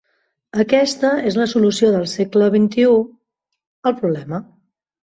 [0.63, 2.89] Aquesta és la solució del segle XXI
[3.89, 4.43] al problema.